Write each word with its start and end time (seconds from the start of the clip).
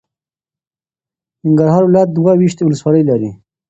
ننګرهار 1.45 1.83
ولایت 1.85 2.09
دوه 2.13 2.31
ویشت 2.37 2.59
ولسوالۍ 2.61 3.03
لري. 3.09 3.31